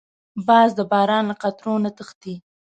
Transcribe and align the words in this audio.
باز 0.47 0.69
د 0.77 0.81
باران 0.91 1.23
له 1.29 1.35
قطرو 1.41 1.73
نه 1.83 1.91
تښتي 1.97 2.35